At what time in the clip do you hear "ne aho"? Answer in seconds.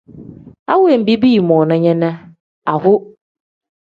2.01-2.93